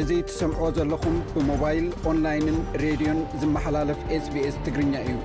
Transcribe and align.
እዚ 0.00 0.10
ትሰምዖ 0.28 0.60
ዘለኹም 0.76 1.16
ብሞባይል 1.34 1.86
ኦንላይንን 2.10 2.58
ሬድዮን 2.82 3.20
ዝመሓላለፍ 3.40 4.00
ስbኤስ 4.26 4.56
ትግርኛ 4.66 4.92
እዩ 5.06 5.16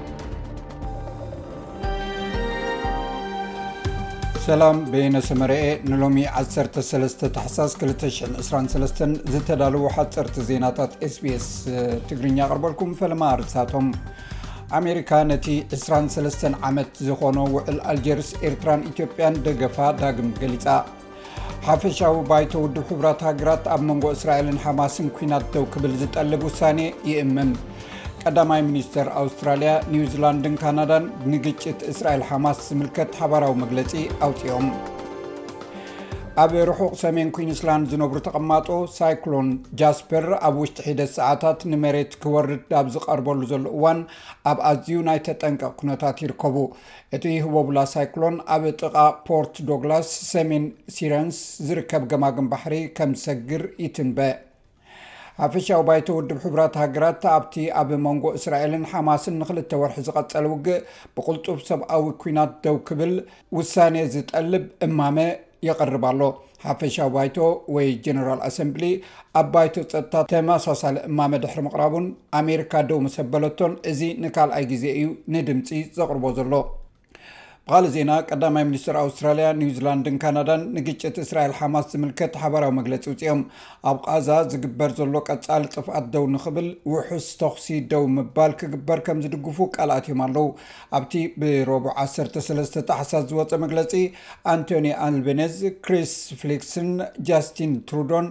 ሰላም 4.47 4.77
ቤየነሰመርአ 4.93 5.57
ንሎሚ 5.91 6.17
13 6.41 7.23
ተሓሳስ 7.37 7.71
223 7.83 9.03
ዝተዳልዉ 9.33 9.83
ሓፀርቲ 9.97 10.35
ዜናታት 10.49 10.91
ስ 11.13 11.15
ቢስ 11.25 11.45
ትግርኛ 12.09 12.37
ቅርበልኩም 12.49 12.91
ፈለማ 13.01 13.23
ኣርሳቶም 13.35 13.87
ኣሜሪካ 14.77 15.11
ነቲ 15.29 15.45
23 15.73 16.47
ዓመት 16.69 16.89
ዝኾኖ 17.07 17.37
ውዕል 17.55 17.77
ኣልጀርስ 17.91 18.29
ኤርትራን 18.47 18.81
ኢትዮጵያን 18.89 19.39
ደገፋ 19.45 19.77
ዳግም 20.01 20.29
ገሊፃ 20.41 20.65
ሓፈሻዊ 21.67 22.15
ባይተ 22.31 22.53
ውዱብ 22.63 22.83
ሕብራት 22.89 23.21
ሃገራት 23.27 23.63
ኣብ 23.75 23.81
መንጎ 23.89 24.03
እስራኤልን 24.17 24.59
ሓማስን 24.65 25.07
ኲናት 25.17 25.45
ደው 25.55 25.65
ክብል 25.75 25.93
ዝጠልብ 26.01 26.43
ውሳኔ 26.49 26.79
ይእምም 27.11 27.51
ቀዳማይ 28.23 28.61
ሚኒስቴር 28.71 29.09
ኣውስትራልያ 29.21 29.71
ኒውዚላንድን 29.93 30.57
ካናዳን 30.63 31.05
ንግጭት 31.33 31.79
እስራኤል 31.93 32.25
ሓማስ 32.31 32.59
ዝምልከት 32.67 33.17
ሓባራዊ 33.21 33.55
መግለፂ 33.63 33.93
ኣውፂኦም 34.27 34.67
ኣብ 36.41 36.51
ርሑቅ 36.69 36.89
ሰሜን 37.01 37.29
ኩንስላንድ 37.35 37.85
ዝነብሩ 37.91 38.17
ተቐማጦ 38.25 38.67
ሳይክሎን 38.97 39.47
ጃስፐር 39.79 40.25
ኣብ 40.47 40.55
ውሽጢ 40.61 40.83
ሒደት 40.87 41.11
ሰዓታት 41.15 41.61
ንመሬት 41.71 42.11
ክወርድ 42.23 42.59
ዳብ 42.73 42.89
ዝቀርበሉ 42.95 43.39
ዘሉ 43.51 43.63
እዋን 43.77 43.99
ኣብ 44.49 44.59
ኣዝዩ 44.69 44.97
ናይ 45.07 45.19
ተጠንቀ 45.27 45.63
ኩነታት 45.79 46.19
ይርከቡ 46.23 46.57
እቲ 47.17 47.23
ህወቡላ 47.45 47.79
ሳይክሎን 47.93 48.35
ኣብ 48.55 48.63
ጥቃ 48.81 48.95
ፖርት 49.29 49.55
ዶግላስ 49.69 50.11
ሰሜን 50.33 50.65
ሲረንስ 50.97 51.39
ዝርከብ 51.69 52.05
ገማግም 52.11 52.49
ባሕሪ 52.51 52.75
ከም 52.99 53.13
ሰግር 53.23 53.63
ይትንበ 53.85 54.19
ሓፈሻዊ 55.41 55.81
ባይተ 55.89 56.07
ውድብ 56.19 56.37
ሕራት 56.45 56.77
ሃገራት 56.83 57.25
ኣብቲ 57.37 57.55
ኣብ 57.81 57.89
መንጎ 58.05 58.25
እስራኤልን 58.41 58.85
ሓማስን 58.93 59.37
ንክልተ 59.41 59.71
ወርሒ 59.81 59.97
ዝቐፀለ 60.09 60.45
ውግእ 60.53 60.85
ብቕልጡፍ 61.15 61.57
ሰብኣዊ 61.71 62.05
ኩናት 62.23 62.53
ደው 62.65 62.77
ክብል 62.91 63.15
ውሳነ 63.59 63.95
ዝጠልብ 64.15 64.65
እማመ 64.89 65.17
የቅርባሎ 65.67 66.21
ሓፈሻ 66.65 66.95
ባይቶ 67.15 67.37
ወይ 67.75 67.87
ጀነራል 68.05 68.39
ኣሰምብሊ 68.47 68.83
ኣብ 69.41 69.47
ባይቶ 69.53 69.73
ፀጥታ 69.91 70.13
ተመሳሳሊ 70.31 70.95
እማ 71.09 71.19
መድሕሪ 71.33 71.59
ምቅራቡን 71.67 72.05
ኣሜሪካ 72.41 72.73
ደሚ 72.91 73.07
ሰበለቶን 73.17 73.73
እዚ 73.93 74.01
ንካልኣይ 74.25 74.65
ግዜ 74.73 74.85
እዩ 74.99 75.07
ንድምፂ 75.35 75.69
ዘቕርቦ 75.99 76.25
ዘሎ 76.39 76.53
ብካልእ 77.69 77.91
ዜና 77.95 78.11
ቀዳማይ 78.31 78.63
ሚኒስትር 78.67 78.95
ኣውስትራልያ 79.01 79.47
ኒውዚላንድን 79.61 80.17
ካናዳን 80.23 80.61
ንግጭት 80.75 81.15
እስራኤል 81.23 81.53
ሓማስ 81.57 81.85
ዝምልከት 81.93 82.33
ሓበራዊ 82.41 82.71
መግለፂ 82.77 83.03
ውፅኦም 83.11 83.41
ኣብ 83.89 83.97
ቃዛ 84.07 84.29
ዝግበር 84.51 84.91
ዘሎ 84.99 85.15
ቀፃሊ 85.31 85.63
ጥፍኣት 85.73 86.05
ደው 86.13 86.25
ንኽብል 86.35 86.67
ውሑስ 86.91 87.25
ተኽሲ 87.41 87.65
ደው 87.93 88.05
ምባል 88.13 88.53
ክግበር 88.61 88.99
ከም 89.07 89.19
ዝድግፉ 89.23 89.57
ቃልኣት 89.77 90.05
እዮም 90.09 90.21
ኣለው 90.27 90.47
ኣብቲ 90.99 91.13
ብረብ 91.41 91.87
13 92.03 92.77
ተሓሳስ 92.91 93.25
ዝወፀ 93.31 93.51
መግለፂ 93.65 93.93
ኣንቶኒ 94.53 94.87
ኣልቤነዝ 95.07 95.57
ክሪስ 95.87 96.13
ፍሊክስን 96.43 96.89
ጃስትን 97.29 97.73
ትሩዶን 97.89 98.29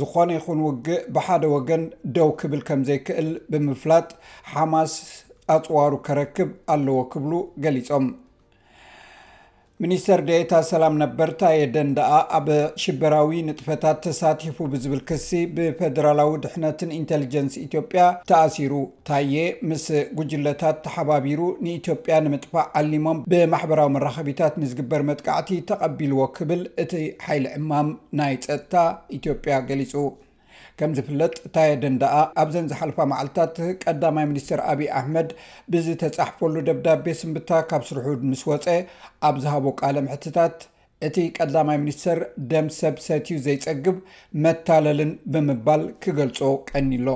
ዝኾነ 0.00 0.28
ይኹን 0.38 0.60
ውግእ 0.68 1.04
ብሓደ 1.16 1.42
ወገን 1.56 1.82
ደው 2.18 2.30
ክብል 2.42 2.62
ከም 2.70 2.84
ዘይክእል 2.90 3.30
ብምፍላጥ 3.54 4.06
ሓማስ 4.52 4.94
ኣፅዋሩ 5.56 5.92
ከረክብ 6.10 6.52
ኣለዎ 6.76 7.00
ክብሉ 7.14 7.32
ገሊፆም 7.66 8.06
ሚኒስተር 9.84 10.20
ዴታ 10.28 10.52
ሰላም 10.68 10.94
ነበር 11.02 11.28
ታየ 11.40 11.62
ደን 11.74 11.88
ደኣ 11.96 12.10
ኣብ 12.38 12.46
ሽበራዊ 12.82 13.30
ንጥፈታት 13.48 13.98
ተሳቲፉ 14.06 14.56
ብዝብል 14.72 15.00
ክሲ 15.08 15.28
ብፈደራላዊ 15.56 16.32
ድሕነትን 16.44 16.94
ኢንቴሊጀንስ 17.00 17.54
ኢትዮጵያ 17.64 18.04
ተኣሲሩ 18.30 18.74
ታየ 19.08 19.34
ምስ 19.70 19.84
ጉጅለታት 20.20 20.78
ተሓባቢሩ 20.86 21.42
ንኢትዮጵያ 21.66 22.16
ንምጥፋእ 22.26 22.68
ዓሊሞም 22.80 23.20
ብማሕበራዊ 23.32 23.90
መራኸቢታት 23.96 24.56
ንዝግበር 24.62 25.04
መጥቃዕቲ 25.10 25.50
ተቐቢልዎ 25.72 26.22
ክብል 26.38 26.62
እቲ 26.84 26.94
ሓይሊ 27.26 27.46
ዕማም 27.60 27.90
ናይ 28.20 28.34
ፀጥታ 28.46 28.74
ኢትዮጵያ 29.18 29.56
ገሊፁ 29.70 29.92
ከም 30.80 30.90
ዝፍለጥ 30.96 31.34
ታየ 31.54 31.68
ደንዳኣ 31.82 32.16
ኣብዘን 32.42 32.66
ዝሓልፋ 32.70 32.96
መዓልትታት 33.10 33.54
ቀዳማይ 33.82 34.24
ሚኒስትር 34.30 34.60
ኣብዪ 34.70 34.86
ኣሕመድ 34.98 35.28
ብዝተፃሕፈሉ 35.72 36.54
ደብዳቤ 36.68 37.06
ስምብታ 37.20 37.50
ካብ 37.70 37.82
ስርሑድ 37.90 38.22
ምስ 38.30 38.42
ወፀ 38.50 38.66
ኣብ 39.28 39.36
ዝሃቦ 39.44 39.64
ቃለ 39.80 39.96
ምሕትታት 40.08 40.58
እቲ 41.08 41.16
ቀዳማይ 41.38 41.78
ሚኒስተር 41.84 42.18
ደም 42.50 42.68
ሰብ 42.80 42.94
ሰትዩ 43.06 43.36
ዘይጸግብ 43.46 43.96
መታለልን 44.46 45.10
ብምባል 45.32 45.82
ክገልጾ 46.04 46.38
ቀኒሎ 46.70 47.08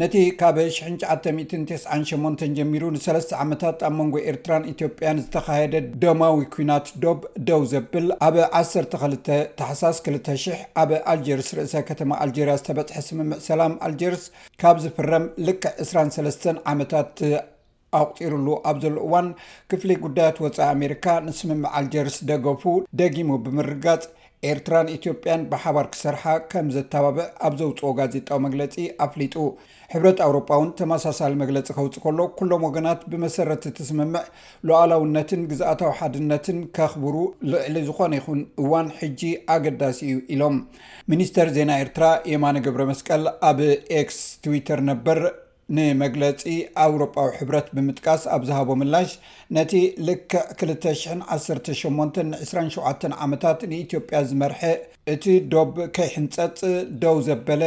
ነቲ 0.00 0.16
ካብ 0.40 0.56
998 0.64 2.42
ጀሚሩ 2.56 2.82
ን3ስ 2.96 3.26
ዓመታት 3.44 3.78
ኣብ 3.86 3.94
መንጎ 4.00 4.14
ኤርትራን 4.30 4.66
ኢትዮጵያን 4.72 5.20
ዝተካየደ 5.22 5.80
ደማዊ 6.02 6.36
ኩናት 6.52 6.90
ዶብ 7.04 7.20
ደው 7.48 7.62
ዘብል 7.72 8.06
ኣብ 8.26 8.36
12 8.60 9.32
ታሓሳስ 9.60 9.98
200 10.12 10.54
ኣብ 10.84 10.92
ኣልጀርስ 11.14 11.48
ርእሰ 11.58 11.82
ከተማ 11.90 12.10
ኣልጀርያ 12.26 12.54
ዝተበጽሐ 12.62 13.00
ስምምዕ 13.08 13.40
ሰላም 13.50 13.74
ኣልጀርስ 13.88 14.24
ካብ 14.62 14.78
ዝፍረም 14.84 15.26
ልክዕ 15.48 15.66
23 15.92 16.50
ዓመታት 16.74 17.10
ኣቑጢሩሉ 18.00 18.46
ኣብ 18.70 18.76
ዘሉ 18.84 18.96
እዋን 19.06 19.26
ክፍሊ 19.72 19.90
ጉዳያት 20.04 20.38
ወፃኢ 20.44 20.66
ኣሜሪካ 20.76 21.06
ንስምምዕ 21.26 21.70
ኣልጀርስ 21.80 22.18
ደገፉ 22.30 22.64
ደጊሙ 23.00 23.30
ብምርጋፅ 23.46 24.02
ኤርትራን 24.48 24.88
ኢትዮጵያን 24.96 25.40
ብሓባር 25.52 25.86
ክሰርሓ 25.92 26.24
ከም 26.50 26.66
ዘተባብዕ 26.74 27.24
ኣብ 27.46 27.54
ዘውፅኦ 27.60 27.88
ጋዜጣዊ 28.00 28.38
መግለፂ 28.44 28.74
ኣፍሊጡ 29.06 29.34
ሕብረት 29.92 30.18
ኣውሮጳ 30.26 30.48
ውን 30.60 30.68
ተመሳሳሊ 30.80 31.32
መግለፂ 31.40 31.66
ከውፅእ 31.76 32.02
ከሎ 32.04 32.18
ኩሎም 32.38 32.66
ወገናት 32.68 33.00
ብመሰረተ 33.12 33.64
እተስምምዕ 33.72 34.22
ሉኣላውነትን 34.68 35.42
ግዝኣታዊ 35.52 35.90
ሓድነትን 36.00 36.60
ከኽብሩ 36.78 37.16
ልዕሊ 37.52 37.74
ዝኾነ 37.88 38.12
ይኹን 38.20 38.42
እዋን 38.64 38.90
ሕጂ 39.00 39.22
ኣገዳሲ 39.56 39.98
እዩ 40.10 40.18
ኢሎም 40.36 40.58
ሚኒስተር 41.14 41.50
ዜና 41.58 41.72
ኤርትራ 41.86 42.06
የማነ 42.34 42.56
ግብረ 42.68 42.84
መስቀል 42.92 43.26
ኣብ 43.50 43.60
ኤክስ 44.02 44.20
ትዊተር 44.44 44.82
ነበር 44.92 45.20
ንመግለፂ 45.76 46.42
ኣውሮጳዊ 46.84 47.28
ሕብረት 47.38 47.66
ብምጥቃስ 47.76 48.22
ኣብ 48.34 48.42
ዝሃቦ 48.48 48.68
ምላሽ 48.82 49.10
ነቲ 49.56 49.72
ልክዕ 50.08 50.32
218ን27 50.62 53.04
ዓመታት 53.24 53.58
ንኢትዮጵያ 53.72 54.18
ዝመርሐ 54.30 54.60
እቲ 55.14 55.24
ዶብ 55.54 55.72
ከይሕንፀጥ 55.96 56.58
ደው 57.02 57.16
ዘበለ 57.28 57.62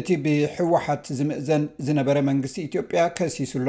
እቲ 0.00 0.08
ብሕወሓት 0.26 1.04
ዝምእዘን 1.18 1.62
ዝነበረ 1.86 2.16
መንግስቲ 2.30 2.56
ኢትዮጵያ 2.68 3.00
ከሲስ 3.20 3.52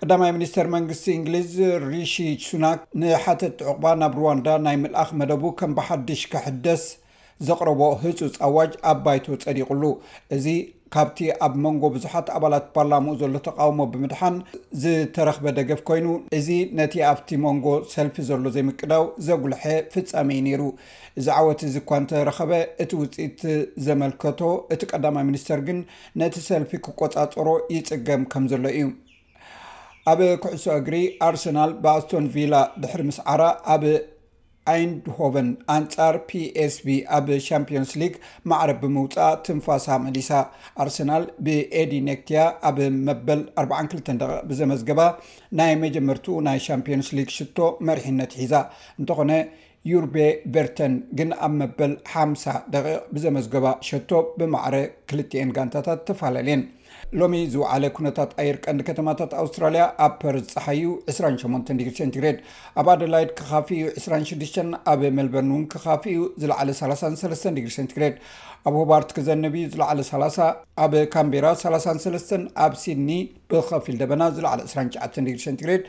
ቀዳማይ 0.00 0.30
ሚኒስተር 0.36 0.66
መንግስቲ 0.76 1.06
እንግሊዝ 1.16 1.50
ሪሺ 1.90 2.14
ሱናክ 2.48 2.80
ንሓተት 3.00 3.56
ዕቑባ 3.68 3.84
ናብ 4.02 4.12
ሩዋንዳ 4.20 4.48
ናይ 4.66 4.76
ምልኣኽ 4.82 5.08
መደቡ 5.22 5.42
ከም 5.60 5.70
ብሓድሽ 5.80 6.20
ክሕደስ 6.34 6.84
ዘቕርቦ 7.48 7.80
ህፁፅ 8.04 8.34
ኣዋጅ 8.48 8.72
ኣብ 8.92 8.98
ባይቶ 9.08 9.26
ጸዲቕሉ 9.46 9.82
እዚ 10.36 10.46
ካብቲ 10.94 11.18
ኣብ 11.44 11.54
መንጎ 11.64 11.82
ብዙሓት 11.94 12.26
ኣባላት 12.36 12.64
ፓርላማኡ 12.74 13.12
ዘሎ 13.20 13.36
ተቃውሞ 13.46 13.78
ብምድሓን 13.92 14.34
ዝተረክበ 14.82 15.46
ደገፍ 15.58 15.80
ኮይኑ 15.88 16.06
እዚ 16.38 16.48
ነቲ 16.80 16.94
ኣብቲ 17.10 17.30
መንጎ 17.44 17.66
ሰልፊ 17.94 18.16
ዘሎ 18.28 18.44
ዘይምቅዳው 18.56 19.04
ዘጉልሐ 19.26 19.62
ፍፃመይ 19.94 20.40
ነይሩ 20.46 20.62
እዚ 21.20 21.26
ዓወት 21.38 21.62
እዚ 21.68 21.76
ኳ 21.90 22.00
እንተረኸበ 22.02 22.52
እቲ 22.84 22.90
ውፅኢት 23.02 23.40
ዘመልከቶ 23.86 24.40
እቲ 24.76 24.82
ቀዳማይ 24.92 25.24
ሚኒስተር 25.30 25.62
ግን 25.70 25.80
ነቲ 26.22 26.36
ሰልፊ 26.50 26.70
ክቆፃፀሮ 26.88 27.48
ይፅገም 27.76 28.24
ከም 28.34 28.46
ዘሎ 28.54 28.64
እዩ 28.80 28.88
ኣብ 30.12 30.20
ኩዕሶ 30.44 30.64
እግሪ 30.82 30.94
ኣርሰናል 31.28 31.72
ብኣስቶን 31.82 32.24
ቪላ 32.36 32.54
ድሕሪ 32.82 33.02
ምስዓራ 33.10 33.42
ኣብ 33.74 33.82
ኣይንድሆቨን 34.70 35.48
ኣንጻር 35.74 36.14
ፒ 36.28 36.40
ኤsb 36.64 36.84
ኣብ 37.16 37.26
ሻምፒንስ 37.46 37.90
ሊግ 38.02 38.14
ማዕረብ 38.50 38.78
ብምውፃእ 38.82 39.32
ትንፋሳ 39.46 39.86
መሊሳ 40.04 40.30
ኣርሰናል 40.84 41.24
ብኤዲኔክቲያ 41.46 42.42
ኣብ 42.70 42.78
መበል 43.08 43.42
42 43.64 44.24
ብዘመዝገባ 44.50 45.00
ናይ 45.60 45.74
መጀመርቲኡ 45.84 46.36
ናይ 46.48 46.60
ሻምፒዮንስ 46.68 47.10
ሊግ 47.18 47.30
ሽቶ 47.38 47.58
መርሒነት 47.88 48.34
ይሒዛ 48.38 48.54
እንተኾነ 49.00 49.30
ዩርቤ 49.90 50.16
ቨርተን 50.54 50.92
ግን 51.18 51.30
ኣብ 51.44 51.52
መበል 51.60 51.92
ሓ0 52.10 52.42
ደቂቕ 52.74 52.98
ብዘመዝገባ 53.14 53.66
ሸቶ 53.88 54.10
ብማዕረ 54.40 54.76
ክልኤን 55.10 55.50
ጋንታታት 55.56 56.02
ተፈላለየን 56.08 56.62
ሎሚ 57.20 57.34
ዝውዕለ 57.52 57.84
ኩነታት 57.96 58.30
ኣየር 58.42 58.56
ቀንዲ 58.64 58.82
ከተማታት 58.88 59.32
ኣውስትራልያ 59.40 59.82
ኣብ 60.04 60.12
ፐርዝ 60.20 60.44
ፀሓዩ 60.54 60.84
28 61.12 61.74
ግ 61.86 61.88
ሴንቲግሬድ 61.98 62.38
ኣብ 62.80 62.86
ኣደላይድ 62.92 63.30
ክካፍ 63.38 63.68
ዩ 63.80 63.90
26 64.04 64.60
ኣብ 64.92 65.00
ሜልበርን 65.18 65.50
እውን 65.54 65.64
ክካፍ 65.74 66.04
እዩ 66.12 66.20
ዝለዕለ3 66.42 67.60
ግ 67.64 67.66
ሰንቲግሬድ 67.78 68.14
ኣብ 68.68 68.74
ሆባርት 68.82 69.10
ክዘነብ 69.18 69.56
ዝለዕለ 69.74 70.00
ኣብ 70.84 70.94
ካምቢራ 71.16 71.46
33 71.66 72.34
ኣብ 72.66 72.74
ሲድኒ 72.84 73.10
ብኸፊል 73.52 73.98
ደበና 74.04 74.22
ዝለዕለ 74.38 74.60
29ሰንቲግሬድ 74.74 75.84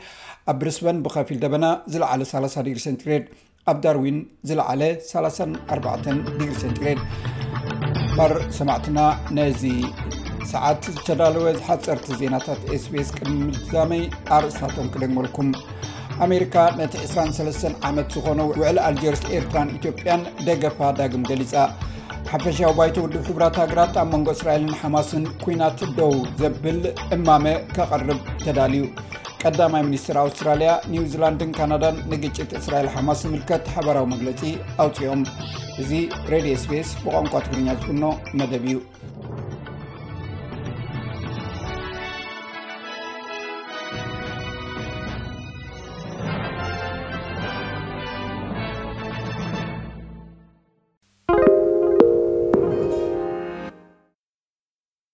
ኣብ 0.52 0.58
ብሪስበን 0.62 0.98
ብከፊል 1.06 1.40
ደበና 1.46 1.66
ዝለዕለ3 1.94 2.72
ግ 2.76 2.78
ሰንቲግሬድ 2.88 3.26
ኣብ 3.70 3.78
ዳርዊን 3.84 4.16
ዝለዓለ 4.48 4.82
34 5.10 6.08
ሰግሬድ 6.62 6.98
ባር 8.16 8.32
ሰማዕትና 8.56 8.98
ነዚ 9.36 9.62
ሰዓት 10.50 10.82
ዝተዳለወ 10.94 11.44
ዝሓፀርቲ 11.58 12.06
ዜናታት 12.20 12.60
ስpስ 12.82 13.08
ቅድሚ 13.18 13.36
ምዛመይ 13.46 14.02
ኣርእሳቶም 14.36 14.90
ክደግመልኩም 14.94 15.48
ኣሜሪካ 16.26 16.56
ነቲ 16.80 16.94
23 17.06 17.72
ዓመት 17.88 18.12
ዝኾነ 18.16 18.40
ውዕሊ 18.50 18.76
ኣልጀርስ 18.90 19.22
ኤርትራን 19.38 19.72
ኢትዮጵያን 19.78 20.22
ደገፋ 20.48 20.78
ዳግም 21.00 21.24
ገሊፃ 21.30 21.54
ሓፈሻዊ 22.32 22.70
ባይተ 22.80 22.96
ውድ 23.04 23.16
ሕብራት 23.28 23.56
ሃገራት 23.62 23.96
ኣብ 24.02 24.08
መንጎ 24.14 24.28
እስራኤልን 24.36 24.78
ሓማስን 24.82 25.24
ኩናት 25.44 25.80
ዶው 26.00 26.14
ዘብል 26.42 26.80
እማመ 27.16 27.46
ከቐርብ 27.74 28.20
ተዳልዩ 28.44 28.84
ቀዳማይ 29.48 29.82
ሚኒስትር 29.86 30.16
ኣውስትራልያ 30.22 30.70
ኒውዚላንድን 30.92 31.50
ካናዳን 31.56 31.96
ንግጭት 32.12 32.50
እስራኤል 32.60 32.88
ሓማስ 32.94 33.20
ዝምልከት 33.24 33.64
ሓበራዊ 33.74 34.06
መግለጺ 34.14 34.40
ኣውፂኦም 34.84 35.22
እዚ 35.84 35.90
ሬድዮ 36.34 36.56
ስፔስ 36.66 36.90
ብቋንቋ 37.04 37.34
ትግርኛ 37.46 37.68
ዝፍኖ 37.80 38.04
መደብ 38.40 38.66
እዩ 38.70 38.76